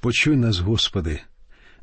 [0.00, 1.20] Почуй нас, Господи,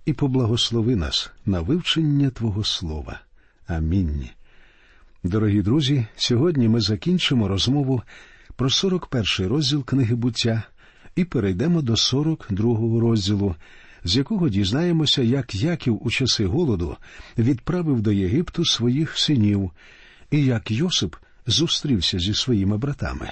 [0.06, 3.20] і поблагослови нас на вивчення Твого Слова.
[3.68, 4.30] Амінь.
[5.24, 8.02] Дорогі друзі, сьогодні ми закінчимо розмову
[8.56, 10.64] про 41 розділ книги буття
[11.16, 13.56] і перейдемо до 42 розділу,
[14.04, 16.98] з якого дізнаємося, як Яків у часи голоду
[17.38, 19.72] відправив до Єгипту своїх синів,
[20.32, 21.16] і як Йосип
[21.48, 23.32] зустрівся зі своїми братами.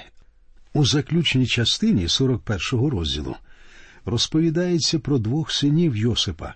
[0.72, 3.36] У заключній частині 41 розділу
[4.06, 6.54] розповідається про двох синів Йосипа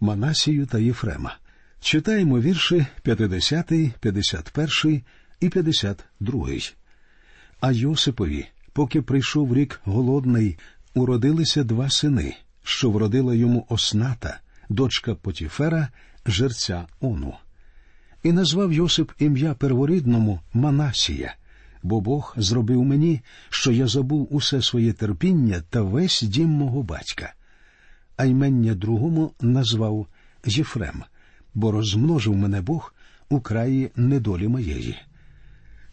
[0.00, 1.36] Манасію та Єфрема.
[1.80, 3.66] Читаємо вірші 50,
[4.00, 5.02] 51
[5.40, 6.48] і 52.
[7.60, 10.58] А Йосипові, поки прийшов рік голодний,
[10.94, 15.88] уродилися два сини, що вродила йому осната, дочка Потіфера,
[16.26, 17.34] жерця Ону.
[18.22, 21.34] І назвав Йосип ім'я перворідному Манасія,
[21.82, 27.34] бо Бог зробив мені, що я забув усе своє терпіння та весь дім мого батька.
[28.16, 30.06] А ймення другому назвав
[30.46, 31.02] Єфрем,
[31.54, 32.94] бо розмножив мене Бог
[33.28, 34.96] у краї недолі моєї.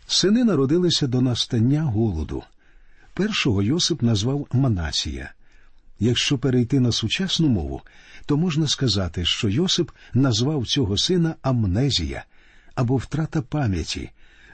[0.07, 2.43] Сини народилися до настання голоду.
[3.13, 5.31] Першого Йосип назвав Манасія.
[5.99, 7.81] Якщо перейти на сучасну мову,
[8.25, 12.25] то можна сказати, що Йосип назвав цього сина Амнезія
[12.75, 14.11] або втрата пам'яті,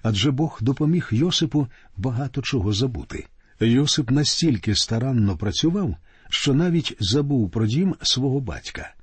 [0.07, 1.67] адже Бог допоміг Йосипу
[1.97, 3.25] багато чого забути.
[3.59, 5.95] Йосип настільки старанно працював,
[6.29, 8.93] що навіть забув про дім свого батька.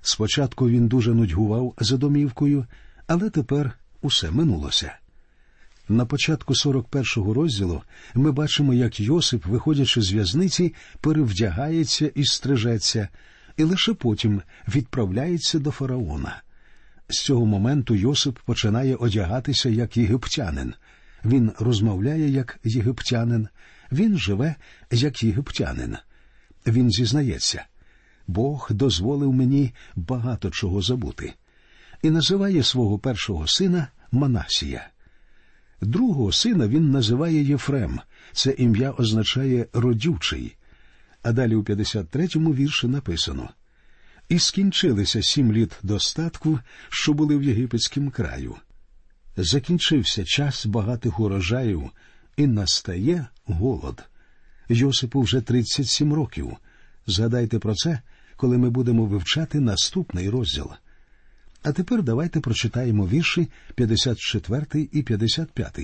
[0.00, 2.66] Спочатку він дуже нудьгував за домівкою,
[3.06, 4.92] але тепер усе минулося.
[5.88, 7.82] На початку 41-го розділу
[8.14, 13.08] ми бачимо, як Йосип, виходячи з в'язниці, перевдягається і стрижеться,
[13.56, 16.42] і лише потім відправляється до фараона.
[17.08, 20.74] З цього моменту Йосип починає одягатися як єгиптянин.
[21.24, 23.48] Він розмовляє як єгиптянин,
[23.92, 24.54] він живе
[24.90, 25.96] як єгиптянин.
[26.66, 27.64] Він зізнається,
[28.26, 31.34] Бог дозволив мені багато чого забути,
[32.02, 34.88] і називає свого першого сина Манасія.
[35.80, 38.00] Другого сина він називає Єфрем.
[38.32, 40.56] Це ім'я означає родючий.
[41.22, 43.50] А далі у 53-му вірші написано
[44.28, 48.56] І скінчилися сім літ достатку, що були в єгипетському краю.
[49.36, 51.90] Закінчився час багатих урожаїв,
[52.36, 54.04] і настає голод.
[54.68, 56.56] Йосипу вже 37 років.
[57.06, 58.00] Згадайте про це,
[58.36, 60.70] коли ми будемо вивчати наступний розділ.
[61.62, 65.78] А тепер давайте прочитаємо вірші 54 і 55.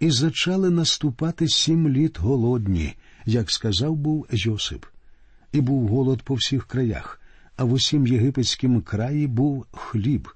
[0.00, 2.94] І зачали наступати сім літ голодні,
[3.26, 4.84] як сказав був Йосип.
[5.54, 7.20] І був голод по всіх краях,
[7.56, 10.28] а в усім єгипетськім краї був хліб.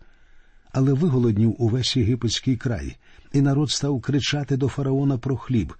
[0.73, 2.97] Але виголоднів увесь єгипетський край,
[3.33, 5.75] і народ став кричати до фараона про хліб,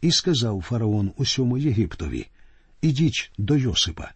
[0.00, 2.26] і сказав фараон усьому Єгиптові
[2.82, 4.10] Ідіть до Йосипа.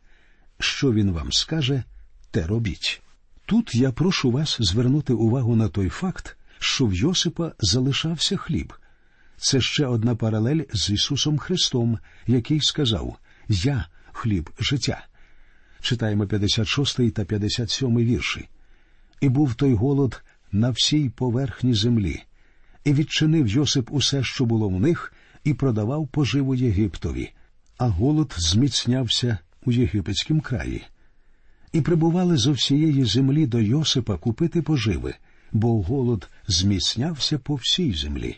[0.59, 1.83] Що він вам скаже,
[2.31, 3.03] те робіть.
[3.47, 8.73] Тут я прошу вас звернути увагу на той факт, що в Йосипа залишався хліб.
[9.37, 13.17] Це ще одна паралель з Ісусом Христом, який сказав
[13.49, 13.87] Я
[14.17, 15.07] хліб життя.
[15.81, 18.49] Читаємо 56 та 57 вірші.
[19.21, 22.23] І був той голод на всій поверхні землі,
[22.85, 25.13] і відчинив Йосип усе, що було в них,
[25.45, 27.33] і продавав поживу Єгиптові,
[27.79, 30.83] а голод зміцнявся у єгипетському краї
[31.75, 35.15] і прибували зо всієї землі до Йосипа купити поживи,
[35.53, 38.37] бо голод зміцнявся по всій землі.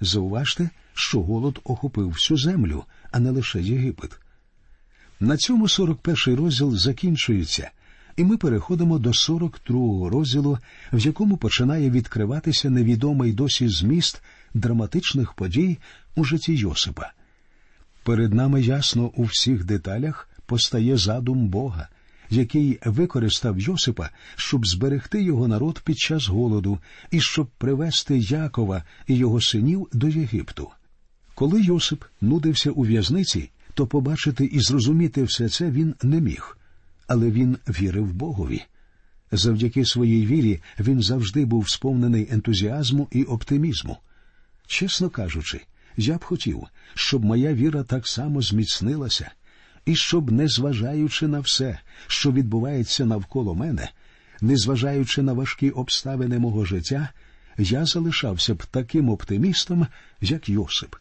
[0.00, 4.18] Зауважте, що голод охопив всю землю, а не лише Єгипет.
[5.20, 7.70] На цьому 41-й розділ закінчується,
[8.16, 10.58] і ми переходимо до 42-го розділу,
[10.92, 14.22] в якому починає відкриватися невідомий досі зміст
[14.54, 15.78] драматичних подій
[16.16, 17.12] у житті Йосипа.
[18.02, 21.88] Перед нами ясно у всіх деталях постає задум Бога,
[22.30, 26.78] який використав Йосипа, щоб зберегти його народ під час голоду
[27.10, 30.70] і щоб привести Якова і його синів до Єгипту.
[31.34, 36.58] Коли Йосип нудився у в'язниці, то побачити і зрозуміти все це він не міг,
[37.06, 38.62] але він вірив Богові.
[39.32, 43.96] Завдяки своїй вірі він завжди був сповнений ентузіазму і оптимізму.
[44.66, 45.60] Чесно кажучи,
[45.96, 46.62] я б хотів,
[46.94, 49.30] щоб моя віра так само зміцнилася,
[49.86, 53.88] і щоб, незважаючи на все, що відбувається навколо мене,
[54.40, 57.08] незважаючи на важкі обставини мого життя,
[57.58, 59.86] я залишався б таким оптимістом,
[60.20, 60.96] як Йосип.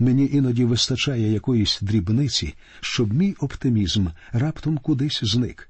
[0.00, 5.68] Мені іноді вистачає якоїсь дрібниці, щоб мій оптимізм раптом кудись зник.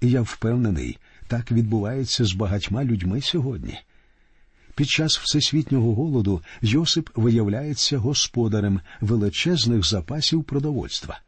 [0.00, 0.98] І я впевнений,
[1.28, 3.78] так відбувається з багатьма людьми сьогодні.
[4.74, 11.20] Під час всесвітнього голоду Йосип виявляється господарем величезних запасів продовольства.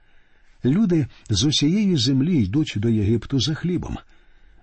[0.64, 3.96] Люди з усієї землі йдуть до Єгипту за хлібом.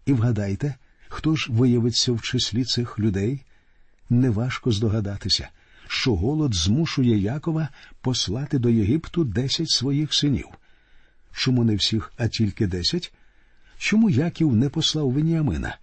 [0.05, 0.75] І вгадайте,
[1.07, 3.41] хто ж виявиться в числі цих людей?
[4.09, 5.49] Неважко здогадатися,
[5.87, 7.69] що голод змушує Якова
[8.01, 10.47] послати до Єгипту десять своїх синів.
[11.33, 13.13] Чому не всіх, а тільки десять?
[13.77, 15.77] Чому Яків не послав Веніамина?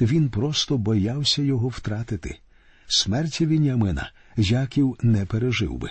[0.00, 2.38] Він просто боявся його втратити.
[2.86, 5.90] Смерті Веніамина Яків не пережив би.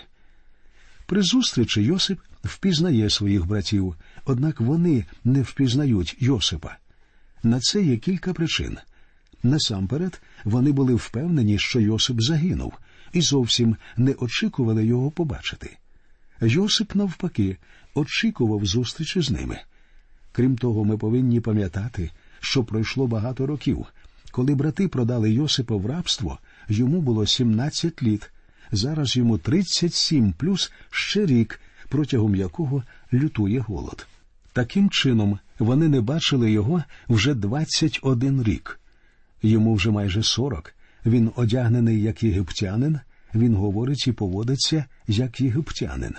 [1.05, 3.95] При зустрічі Йосип впізнає своїх братів,
[4.25, 6.77] однак вони не впізнають Йосипа.
[7.43, 8.77] На це є кілька причин.
[9.43, 12.73] Насамперед, вони були впевнені, що Йосип загинув,
[13.13, 15.77] і зовсім не очікували його побачити.
[16.41, 17.57] Йосип, навпаки,
[17.93, 19.59] очікував зустрічі з ними.
[20.31, 23.85] Крім того, ми повинні пам'ятати, що пройшло багато років.
[24.31, 26.39] Коли брати продали Йосипа в рабство,
[26.69, 28.31] йому було 17 літ,
[28.71, 32.83] зараз йому 37 плюс ще рік, протягом якого
[33.13, 34.07] лютує голод.
[34.53, 38.79] Таким чином, вони не бачили його вже 21 рік.
[39.43, 40.73] Йому вже майже 40.
[41.09, 42.99] Він одягнений як єгиптянин,
[43.35, 46.15] він говорить і поводиться як єгиптянин.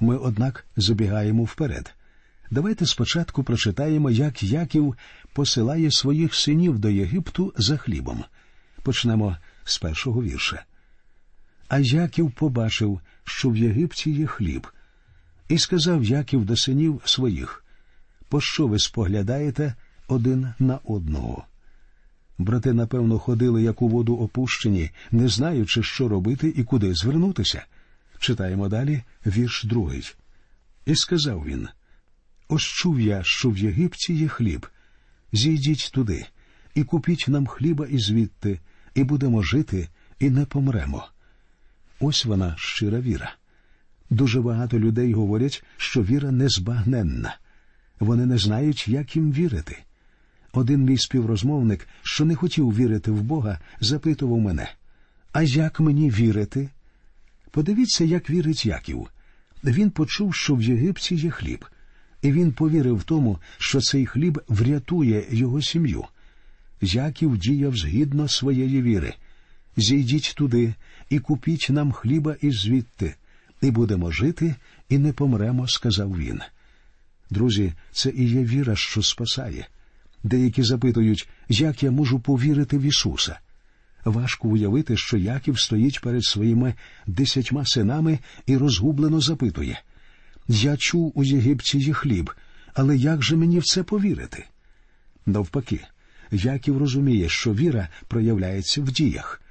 [0.00, 1.94] Ми, однак, забігаємо вперед.
[2.50, 4.96] Давайте спочатку прочитаємо, як Яків
[5.32, 8.24] посилає своїх синів до Єгипту за хлібом.
[8.82, 10.64] Почнемо з першого вірша.
[11.68, 14.66] А Яків побачив, що в Єгипті є хліб,
[15.48, 17.64] і сказав Яків до синів своїх
[18.28, 19.74] Пощо ви споглядаєте
[20.08, 21.44] один на одного?
[22.38, 27.64] Брати, напевно, ходили, як у воду опущені, не знаючи, що робити і куди звернутися.
[28.18, 30.14] Читаємо далі вірш другий.
[30.86, 31.68] І сказав він
[32.48, 34.66] Ось чув я, що в Єгипті є хліб.
[35.32, 36.26] Зійдіть туди
[36.74, 38.60] і купіть нам хліба і звідти,
[38.94, 39.88] і будемо жити,
[40.18, 41.08] і не помремо.
[42.00, 43.34] Ось вона щира віра.
[44.10, 47.36] Дуже багато людей говорять, що віра незбагненна.
[48.00, 49.78] Вони не знають, як їм вірити.
[50.54, 54.70] Один мій співрозмовник, що не хотів вірити в Бога, запитував мене
[55.32, 56.68] А як мені вірити?
[57.50, 59.06] Подивіться, як вірить Яків.
[59.64, 61.64] Він почув, що в Єгипті є хліб,
[62.22, 66.04] і він повірив тому, що цей хліб врятує його сім'ю.
[66.80, 69.14] Яків діяв згідно своєї віри.
[69.76, 70.74] Зійдіть туди
[71.10, 73.14] і купіть нам хліба і звідти,
[73.60, 74.54] і будемо жити,
[74.88, 76.40] і не помремо, сказав він.
[77.30, 79.66] Друзі, це і є віра, що спасає.
[80.24, 83.38] Деякі запитують, як я можу повірити в Ісуса.
[84.04, 86.74] Важко уявити, що Яків стоїть перед своїми
[87.06, 89.82] десятьма синами і розгублено запитує
[90.48, 92.30] Я чув у Єгипті є хліб,
[92.74, 94.44] але як же мені в це повірити?
[95.26, 95.80] Навпаки,
[96.30, 99.42] Яків розуміє, що віра проявляється в діях.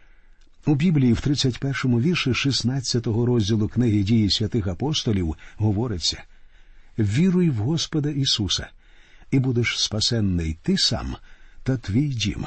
[0.66, 6.24] У Біблії в 31-му вірші 16-го розділу книги дії святих апостолів говориться
[7.00, 8.70] Віруй в Господа Ісуса,
[9.34, 11.16] і будеш спасенний ти сам
[11.64, 12.46] та твій дім.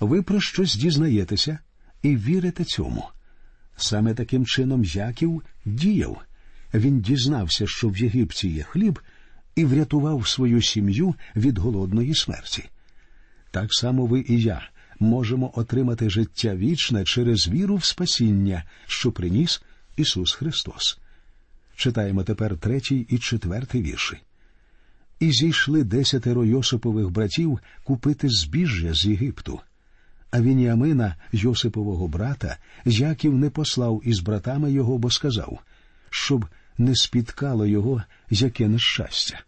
[0.00, 1.58] Ви про щось дізнаєтеся
[2.02, 3.08] і вірите цьому.
[3.76, 6.22] Саме таким чином Яків діяв.
[6.74, 9.00] Він дізнався, що в Єгипті є хліб,
[9.56, 12.64] і врятував свою сім'ю від голодної смерті.
[13.50, 14.68] Так само ви і я
[14.98, 19.62] можемо отримати життя вічне через віру в спасіння, що приніс
[19.96, 20.98] Ісус Христос.
[21.76, 24.16] Читаємо тепер третій і четвертий вірші.
[25.24, 29.60] І зійшли десятеро Йосипових братів купити збіжжя з Єгипту.
[30.30, 35.58] А Вініамина, Йосипового брата, Яків не послав із братами його, бо сказав,
[36.10, 36.46] щоб
[36.78, 39.40] не спіткало його яке нещастя.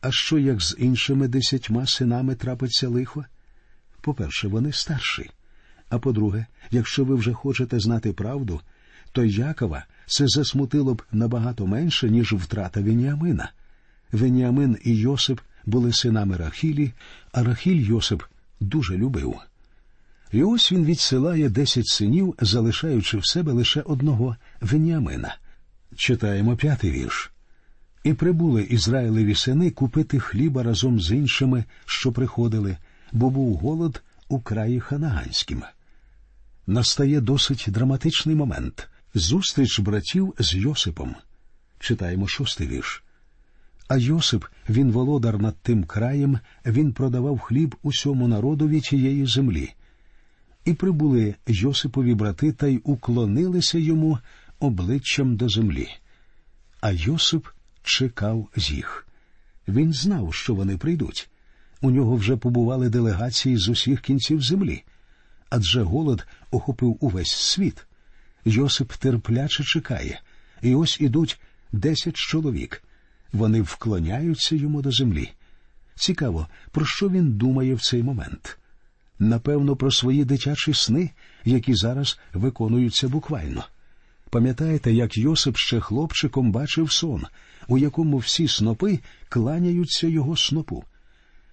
[0.00, 3.24] А що як з іншими десятьма синами трапиться лихо?
[4.00, 5.30] По-перше, вони старші.
[5.88, 8.60] А по-друге, якщо ви вже хочете знати правду,
[9.12, 13.52] то Якова це засмутило б набагато менше, ніж втрата Веніамина.
[14.12, 16.92] Веніамин і Йосип були синами Рахілі,
[17.32, 18.22] а Рахіль Йосип
[18.60, 19.34] дуже любив.
[20.32, 25.36] І ось він відсилає десять синів, залишаючи в себе лише одного Веніамина.
[25.96, 27.30] Читаємо п'ятий вірш.
[28.04, 32.76] І прибули Ізраїлеві сини купити хліба разом з іншими, що приходили,
[33.12, 35.62] бо був голод у краї Ханаганським.
[36.66, 41.14] Настає досить драматичний момент зустріч братів з Йосипом.
[41.78, 43.02] Читаємо шостий вірш.
[43.90, 49.72] А Йосип, він володар над тим краєм, він продавав хліб усьому народові тієї землі.
[50.64, 54.18] І прибули Йосипові брати та й уклонилися йому
[54.60, 55.88] обличчям до землі.
[56.80, 57.46] А Йосип
[57.82, 59.06] чекав з їх.
[59.68, 61.30] Він знав, що вони прийдуть.
[61.80, 64.82] У нього вже побували делегації з усіх кінців землі,
[65.48, 67.86] адже голод охопив увесь світ.
[68.44, 70.20] Йосип терпляче чекає,
[70.62, 71.40] і ось ідуть
[71.72, 72.82] десять чоловік.
[73.32, 75.32] Вони вклоняються йому до землі.
[75.94, 78.58] Цікаво, про що він думає в цей момент.
[79.18, 81.10] Напевно, про свої дитячі сни,
[81.44, 83.64] які зараз виконуються буквально.
[84.30, 87.26] Пам'ятаєте, як Йосип ще хлопчиком бачив сон,
[87.68, 90.84] у якому всі снопи кланяються його снопу.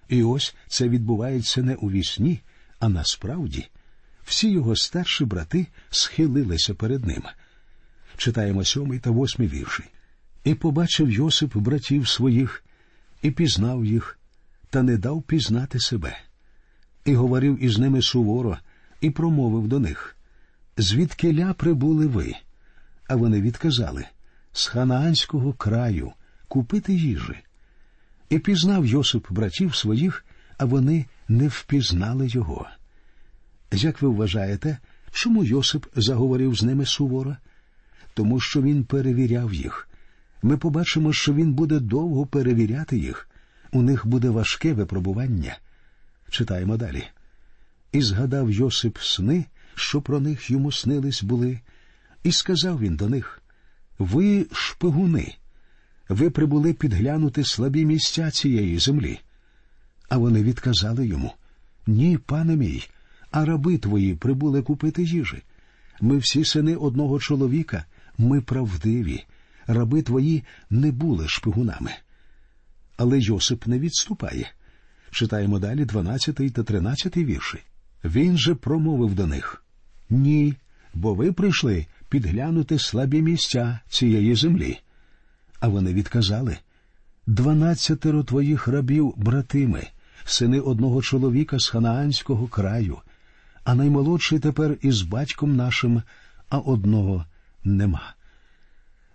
[0.08, 2.40] І ось це відбувається не у вісні,
[2.80, 3.68] а насправді
[4.24, 7.22] всі його старші брати схилилися перед ним.
[8.16, 9.84] Читаємо сьомий та восьмий вірші.
[10.48, 12.64] І побачив Йосип братів своїх,
[13.22, 14.18] і пізнав їх,
[14.70, 16.18] та не дав пізнати себе,
[17.04, 18.58] і говорив із ними суворо,
[19.00, 20.16] і промовив до них
[20.76, 22.34] Звідкиля прибули ви?
[23.08, 24.04] А вони відказали
[24.52, 26.12] з ханаанського краю
[26.48, 27.36] купити їжі.
[28.28, 30.24] І пізнав Йосип братів своїх,
[30.58, 32.66] а вони не впізнали його.
[33.72, 34.78] Як ви вважаєте,
[35.12, 37.36] чому Йосип заговорив з ними суворо?
[38.14, 39.87] Тому що він перевіряв їх.
[40.42, 43.28] Ми побачимо, що він буде довго перевіряти їх.
[43.72, 45.58] У них буде важке випробування.
[46.30, 47.04] Читаємо далі.
[47.92, 51.60] І згадав Йосип сни, що про них йому снились були,
[52.22, 53.42] і сказав він до них
[53.98, 55.34] Ви шпигуни,
[56.08, 59.20] ви прибули підглянути слабі місця цієї землі.
[60.08, 61.34] А вони відказали йому
[61.86, 62.88] Ні, пане мій,
[63.30, 65.42] а раби твої прибули купити їжі.
[66.00, 67.84] Ми всі сини одного чоловіка,
[68.18, 69.24] ми правдиві,
[69.68, 71.90] раби твої не були шпигунами.
[72.96, 74.50] Але Йосип не відступає.
[75.10, 77.58] Читаємо далі 12 та 13 вірші.
[78.04, 79.64] Він же промовив до них
[80.10, 80.54] Ні,
[80.94, 84.78] бо ви прийшли підглянути слабі місця цієї землі.
[85.60, 86.58] А вони відказали
[87.26, 89.86] Дванадцятеро твоїх рабів, братими,
[90.24, 92.98] сини одного чоловіка з ханаанського краю,
[93.64, 96.02] а наймолодший тепер із батьком нашим,
[96.48, 97.24] а одного
[97.64, 98.14] нема.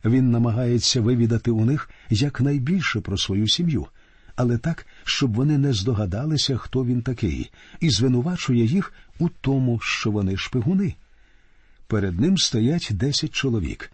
[0.05, 3.87] Він намагається вивідати у них якнайбільше про свою сім'ю,
[4.35, 10.11] але так, щоб вони не здогадалися, хто він такий, і звинувачує їх у тому, що
[10.11, 10.95] вони шпигуни.
[11.87, 13.91] Перед ним стоять десять чоловік.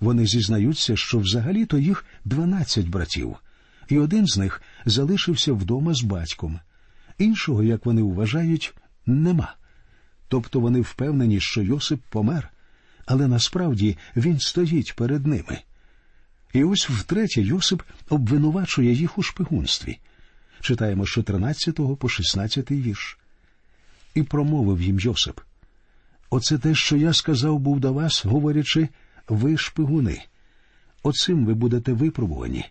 [0.00, 3.36] Вони зізнаються, що взагалі-то їх дванадцять братів,
[3.88, 6.60] і один з них залишився вдома з батьком.
[7.18, 8.74] Іншого, як вони вважають,
[9.06, 9.54] нема.
[10.28, 12.50] Тобто вони впевнені, що Йосип помер,
[13.10, 15.58] але насправді він стоїть перед ними.
[16.52, 19.98] І ось втретє Йосип обвинувачує їх у шпигунстві.
[20.60, 23.18] Читаємо з 14 по 16 вірш.
[24.14, 25.40] І промовив їм Йосип.
[26.30, 28.88] Оце те, що я сказав був до вас, говорячи,
[29.28, 30.22] ви шпигуни.
[31.02, 32.64] Оцим ви будете випробувані.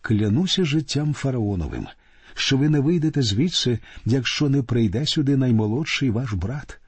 [0.00, 1.86] Клянуся життям фараоновим,
[2.34, 6.80] що ви не вийдете звідси, якщо не прийде сюди наймолодший ваш брат.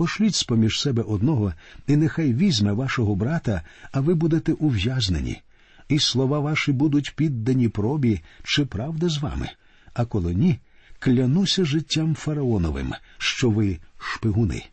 [0.00, 1.52] Пошліть поміж себе одного,
[1.86, 5.40] і нехай візьме вашого брата, а ви будете ув'язнені,
[5.88, 9.48] і слова ваші будуть піддані пробі, чи правда з вами.
[9.94, 10.58] А коли ні,
[10.98, 14.64] клянуся життям фараоновим, що ви шпигуни.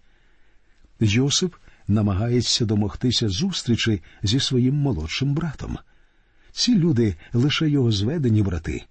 [1.00, 1.56] Йосип
[1.88, 5.78] намагається домогтися зустрічі зі своїм молодшим братом.
[6.52, 8.84] Ці люди лише його зведені брати,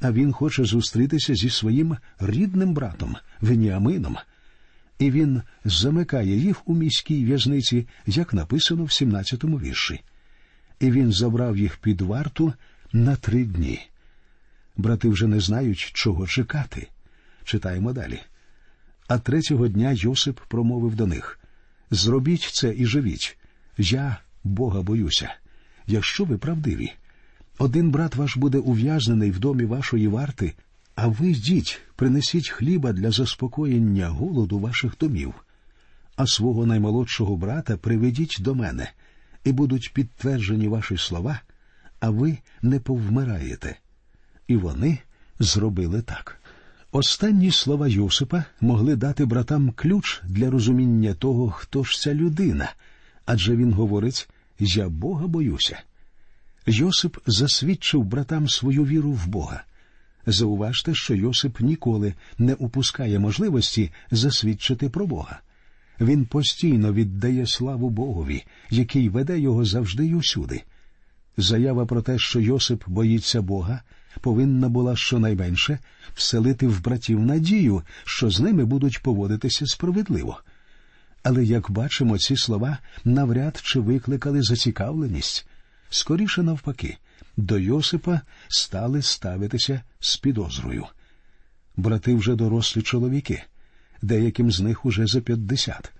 [0.00, 4.16] а він хоче зустрітися зі своїм рідним братом Веніамином.
[5.00, 10.00] І він замикає їх у міській в'язниці, як написано в 17-му вірші.
[10.80, 12.52] І він забрав їх під варту
[12.92, 13.80] на три дні.
[14.76, 16.88] Брати вже не знають, чого чекати.
[17.44, 18.20] Читаємо далі.
[19.08, 21.40] А третього дня Йосип промовив до них
[21.90, 23.38] Зробіть це і живіть.
[23.78, 25.34] Я Бога боюся.
[25.86, 26.92] Якщо ви правдиві,
[27.58, 30.54] один брат ваш буде ув'язнений в домі вашої варти,
[31.02, 35.34] а ви йдіть, принесіть хліба для заспокоєння голоду ваших домів,
[36.16, 38.92] а свого наймолодшого брата приведіть до мене,
[39.44, 41.40] і будуть підтверджені ваші слова,
[42.00, 43.76] а ви не повмираєте.
[44.48, 44.98] І вони
[45.38, 46.40] зробили так.
[46.92, 52.72] Останні слова Йосипа могли дати братам ключ для розуміння того, хто ж ця людина,
[53.26, 54.28] адже він говорить
[54.58, 55.82] Я Бога боюся.
[56.66, 59.64] Йосип засвідчив братам свою віру в Бога.
[60.26, 65.40] Зауважте, що Йосип ніколи не упускає можливості засвідчити про Бога.
[66.00, 70.62] Він постійно віддає славу Богові, який веде його завжди й усюди.
[71.36, 73.82] Заява про те, що Йосип боїться Бога,
[74.20, 75.78] повинна була щонайменше
[76.14, 80.40] вселити в братів надію, що з ними будуть поводитися справедливо.
[81.22, 85.46] Але, як бачимо, ці слова навряд чи викликали зацікавленість.
[85.90, 86.98] Скоріше навпаки,
[87.36, 90.86] до Йосипа стали ставитися з підозрою.
[91.76, 93.42] Брати вже дорослі чоловіки,
[94.02, 95.92] деяким з них уже за п'ятдесят.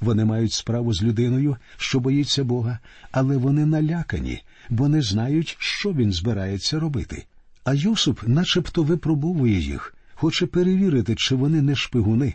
[0.00, 2.78] Вони мають справу з людиною, що боїться Бога,
[3.10, 7.26] але вони налякані, бо не знають, що він збирається робити.
[7.64, 12.34] А Йосип начебто випробовує їх, хоче перевірити, чи вони не шпигуни.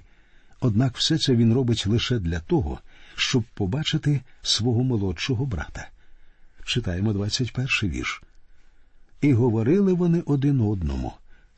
[0.59, 2.79] Однак все це він робить лише для того,
[3.15, 5.89] щоб побачити свого молодшого брата.
[6.65, 8.21] Читаємо 21 вірш.
[9.21, 11.13] І говорили вони один одному.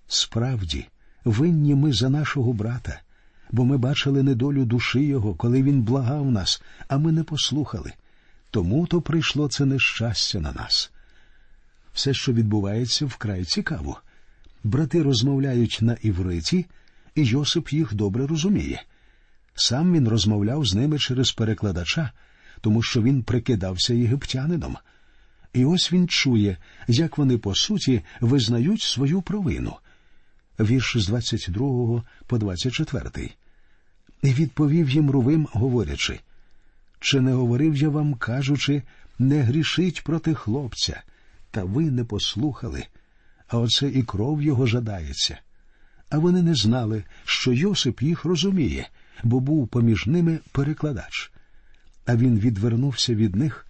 [0.07, 0.87] Справді,
[1.25, 3.01] винні ми за нашого брата,
[3.51, 7.93] бо ми бачили недолю душі його, коли він благав нас, а ми не послухали.
[8.51, 10.91] Тому то прийшло це нещастя на нас.
[11.93, 14.01] Все, що відбувається, вкрай цікаво.
[14.63, 16.65] Брати розмовляють на івриті,
[17.15, 18.83] і Йосип їх добре розуміє.
[19.55, 22.11] Сам він розмовляв з ними через перекладача,
[22.61, 24.77] тому що він прикидався єгиптянином.
[25.53, 29.75] І ось він чує, як вони по суті визнають свою провину.
[30.59, 33.29] Вірш з 22 по 24.
[34.21, 36.19] І відповів їм Рувим, говорячи
[37.01, 38.83] чи не говорив я вам, кажучи,
[39.19, 41.01] не грішіть проти хлопця,
[41.51, 42.85] та ви не послухали,
[43.47, 45.37] а оце і кров його жадається.
[46.09, 48.89] А вони не знали, що Йосип їх розуміє,
[49.23, 51.31] бо був поміж ними перекладач.
[52.05, 53.67] А він відвернувся від них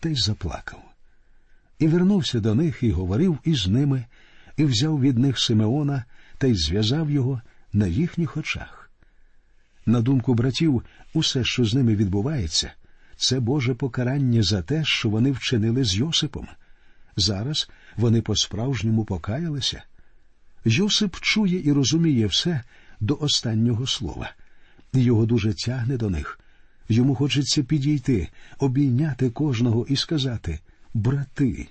[0.00, 0.82] та й заплакав.
[1.78, 4.04] І вернувся до них і говорив із ними,
[4.56, 6.04] і взяв від них Симеона
[6.38, 7.40] та й зв'язав його
[7.72, 8.90] на їхніх очах.
[9.86, 10.82] На думку братів,
[11.14, 12.72] усе, що з ними відбувається,
[13.16, 16.48] це Боже покарання за те, що вони вчинили з Йосипом.
[17.16, 19.82] Зараз вони по-справжньому покаялися.
[20.64, 22.62] Йосип чує і розуміє все
[23.00, 24.32] до останнього слова,
[24.92, 26.40] його дуже тягне до них.
[26.88, 28.28] Йому хочеться підійти,
[28.58, 30.58] обійняти кожного і сказати
[30.94, 31.68] брати.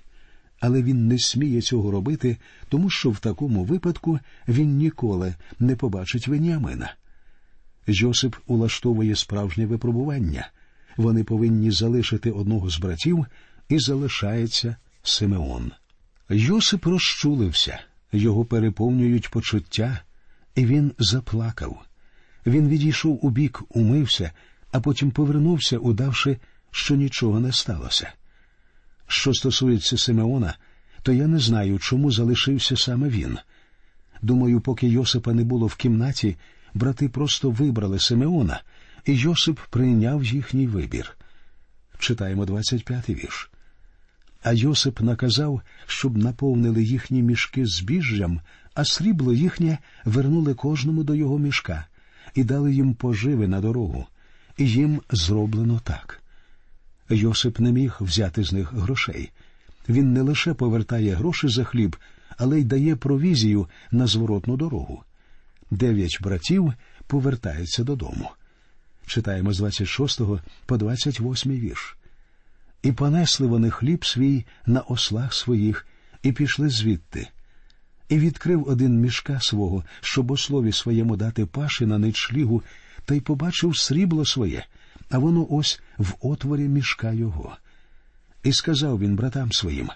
[0.60, 2.36] Але він не сміє цього робити,
[2.68, 6.94] тому що в такому випадку він ніколи не побачить Веніамина.
[7.86, 10.48] Йосип улаштовує справжнє випробування.
[10.96, 13.26] Вони повинні залишити одного з братів,
[13.68, 15.72] і залишається Симеон.
[16.28, 17.80] Йосип розчулився,
[18.12, 20.00] його переповнюють почуття,
[20.54, 21.84] і він заплакав.
[22.46, 24.30] Він відійшов у бік, умився,
[24.72, 26.38] а потім повернувся, удавши,
[26.70, 28.12] що нічого не сталося.
[29.06, 30.54] Що стосується Симеона,
[31.02, 33.38] то я не знаю, чому залишився саме він.
[34.22, 36.36] Думаю, поки Йосипа не було в кімнаті,
[36.74, 38.60] брати просто вибрали Симеона,
[39.06, 41.16] і Йосип прийняв їхній вибір.
[41.98, 43.50] Читаємо 25-й вірш.
[44.42, 48.40] А Йосип наказав, щоб наповнили їхні мішки збіжжям,
[48.74, 51.86] а срібло їхнє вернули кожному до його мішка
[52.34, 54.06] і дали їм поживи на дорогу,
[54.56, 56.22] і їм зроблено так.
[57.08, 59.30] Йосип не міг взяти з них грошей.
[59.88, 61.96] Він не лише повертає гроші за хліб,
[62.36, 65.04] але й дає провізію на зворотну дорогу
[65.74, 66.72] дев'ять братів
[67.06, 68.30] повертаються додому.
[69.06, 70.20] Читаємо з 26
[70.66, 71.96] по 28 вірш.
[72.82, 75.86] І понесли вони хліб свій на ослах своїх,
[76.22, 77.28] і пішли звідти.
[78.08, 82.62] І відкрив один мішка свого, щоб у слові своєму дати паші на ничлігу,
[83.04, 84.64] та й побачив срібло своє,
[85.10, 87.56] а воно ось в отворі мішка його.
[88.42, 89.90] І сказав він братам своїм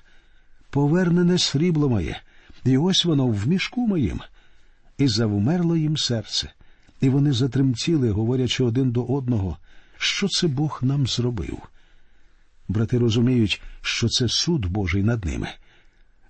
[0.71, 2.21] Повернене срібло моє,
[2.65, 4.21] і ось воно в мішку моїм
[4.99, 6.53] і завмерло їм серце,
[7.01, 9.57] і вони затремтіли, говорячи один до одного,
[9.99, 11.59] що це Бог нам зробив.
[12.69, 15.49] Брати розуміють, що це суд Божий над ними.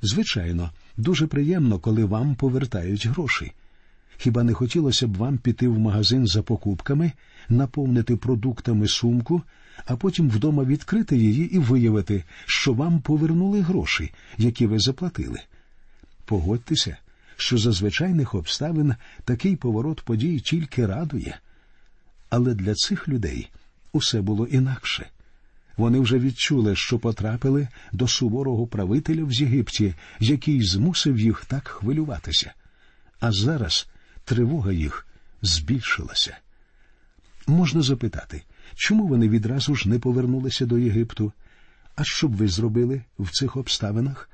[0.02, 3.52] Звичайно, дуже приємно, коли вам повертають гроші.
[4.20, 7.12] Хіба не хотілося б вам піти в магазин за покупками,
[7.48, 9.42] наповнити продуктами сумку,
[9.86, 15.40] а потім вдома відкрити її і виявити, що вам повернули гроші, які ви заплатили?
[16.24, 16.96] Погодьтеся,
[17.36, 21.38] що за звичайних обставин такий поворот подій тільки радує.
[22.30, 23.50] Але для цих людей
[23.92, 25.06] усе було інакше.
[25.76, 32.52] Вони вже відчули, що потрапили до суворого правителя в Єгипті, який змусив їх так хвилюватися.
[33.20, 33.88] А зараз
[34.28, 35.06] тривога їх
[35.42, 36.36] збільшилася.
[37.46, 38.42] Можна запитати,
[38.74, 41.32] чому вони відразу ж не повернулися до Єгипту?
[41.96, 44.30] А що б ви зробили в цих обставинах?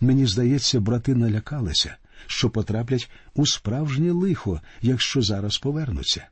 [0.00, 6.26] Мені здається, брати налякалися, що потраплять у справжнє лихо, якщо зараз повернуться.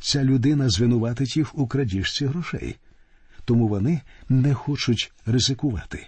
[0.00, 2.76] Ця людина звинуватить їх у крадіжці грошей,
[3.44, 6.06] тому вони не хочуть ризикувати.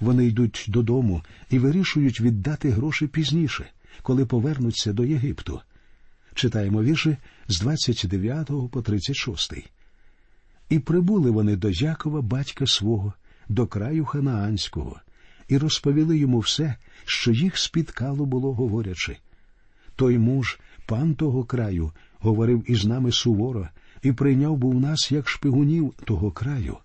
[0.00, 3.66] Вони йдуть додому і вирішують віддати гроші пізніше,
[4.02, 5.60] коли повернуться до Єгипту.
[6.34, 7.16] Читаємо вірші
[7.48, 9.52] з 29 по 36.
[10.68, 13.12] І прибули вони до Якова, батька свого,
[13.48, 15.00] до краю Ханаанського,
[15.48, 19.16] і розповіли йому все, що їх спіткало було, говорячи.
[19.96, 23.68] Той муж, пан того краю, говорив із нами суворо
[24.02, 26.76] і прийняв був нас як шпигунів того краю.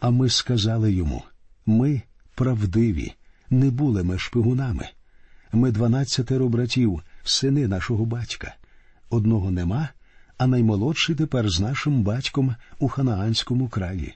[0.00, 1.22] А ми сказали йому
[1.66, 2.02] ми
[2.34, 3.12] правдиві,
[3.50, 4.88] не були ми шпигунами.
[5.52, 8.54] Ми дванадцятеро братів, сини нашого батька.
[9.10, 9.88] Одного нема,
[10.38, 14.14] а наймолодший тепер з нашим батьком у Ханаанському краї.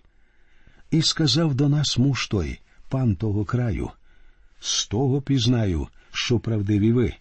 [0.91, 3.91] І сказав до нас муж той, пан того краю,
[4.61, 7.15] з того пізнаю, що правдиві ви.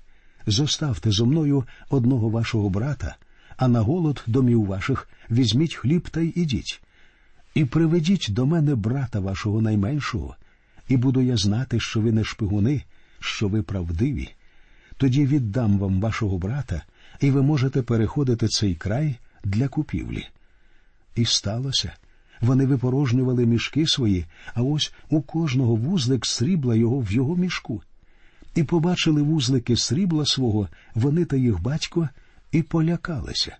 [0.47, 3.15] Зоставте зо мною одного вашого брата,
[3.57, 6.81] а на голод домів ваших візьміть хліб та й ідіть.
[7.53, 10.35] І приведіть до мене брата вашого найменшого,
[10.87, 12.83] і буду я знати, що ви не шпигуни,
[13.19, 14.29] що ви правдиві.
[14.97, 16.83] Тоді віддам вам вашого брата,
[17.19, 20.27] і ви можете переходити цей край для купівлі.
[21.15, 21.93] І сталося.
[22.41, 27.81] Вони випорожнювали мішки свої, а ось у кожного вузлик срібла його в його мішку.
[28.55, 32.09] І побачили вузлики срібла свого, вони та їх батько,
[32.51, 33.57] і полякалися.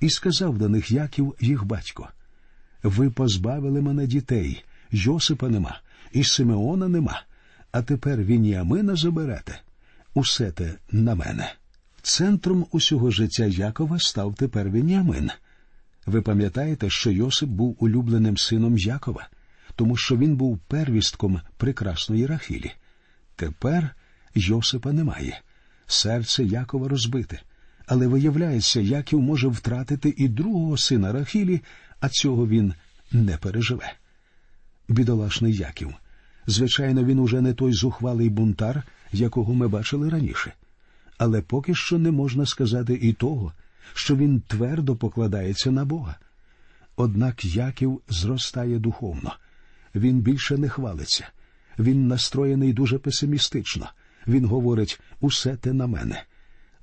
[0.00, 2.08] І сказав до них Яків їх батько
[2.82, 5.80] Ви позбавили мене дітей, Йосипа нема,
[6.12, 7.22] і Симеона нема,
[7.76, 9.60] а тепер Вініамина заберете.
[10.14, 11.52] Усе те на мене.
[12.02, 15.30] Центром усього життя Якова став тепер Веніамин.
[16.06, 19.28] Ви пам'ятаєте, що Йосип був улюбленим сином Якова,
[19.74, 22.72] тому що він був первістком прекрасної Рахілі.
[23.36, 23.94] Тепер
[24.34, 25.40] Йосипа немає.
[25.86, 27.40] Серце Якова розбите.
[27.86, 31.60] Але виявляється, Яків може втратити і другого сина Рахілі,
[32.00, 32.74] а цього він
[33.12, 33.92] не переживе.
[34.88, 35.94] Бідолашний Яків.
[36.46, 38.82] Звичайно, він уже не той зухвалий бунтар,
[39.12, 40.52] якого ми бачили раніше.
[41.18, 43.52] Але поки що не можна сказати і того,
[43.94, 46.16] що він твердо покладається на Бога.
[46.96, 49.34] Однак Яків зростає духовно.
[49.94, 51.28] Він більше не хвалиться.
[51.78, 53.88] Він настроєний дуже песимістично.
[54.26, 56.22] Він говорить усе те на мене.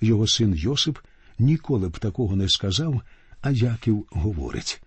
[0.01, 0.97] Його син Йосип
[1.39, 3.01] ніколи б такого не сказав,
[3.41, 4.81] а Яків говорить.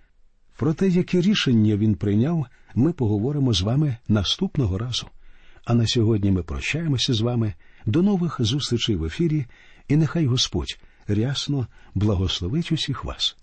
[0.56, 5.06] Про те, яке рішення він прийняв, ми поговоримо з вами наступного разу.
[5.64, 7.54] А на сьогодні ми прощаємося з вами.
[7.86, 9.46] До нових зустрічей в ефірі,
[9.88, 13.36] і нехай Господь рясно благословить усіх вас.